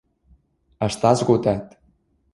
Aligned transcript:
Està 0.87 1.13
esgotat. 1.19 1.81